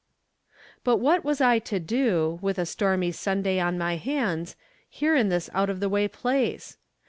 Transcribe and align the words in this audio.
But 0.83 0.97
what 0.97 1.23
was 1.23 1.41
I 1.41 1.59
to 1.59 1.79
do, 1.79 2.39
with 2.41 2.57
a 2.57 2.65
stormy 2.65 3.11
Sunday 3.11 3.59
on 3.59 3.77
my 3.77 3.97
hands, 3.97 4.55
here 4.89 5.15
in 5.15 5.29
this 5.29 5.47
out 5.53 5.69
of 5.69 5.79
the 5.79 5.89
way 5.89 6.07
place 6.07 6.77